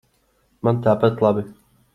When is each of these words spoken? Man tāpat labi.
Man 0.67 0.81
tāpat 0.89 1.23
labi. 1.27 1.47